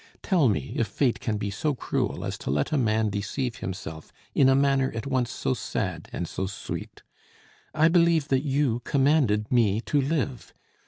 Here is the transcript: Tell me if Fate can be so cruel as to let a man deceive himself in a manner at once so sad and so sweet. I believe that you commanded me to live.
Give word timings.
Tell 0.23 0.47
me 0.49 0.73
if 0.77 0.87
Fate 0.87 1.19
can 1.19 1.37
be 1.37 1.51
so 1.51 1.75
cruel 1.75 2.25
as 2.25 2.35
to 2.39 2.49
let 2.49 2.71
a 2.71 2.75
man 2.79 3.11
deceive 3.11 3.57
himself 3.57 4.11
in 4.33 4.49
a 4.49 4.55
manner 4.55 4.91
at 4.95 5.05
once 5.05 5.29
so 5.29 5.53
sad 5.53 6.09
and 6.11 6.27
so 6.27 6.47
sweet. 6.47 7.03
I 7.75 7.87
believe 7.87 8.29
that 8.29 8.41
you 8.41 8.79
commanded 8.83 9.51
me 9.51 9.79
to 9.81 10.01
live. 10.01 10.55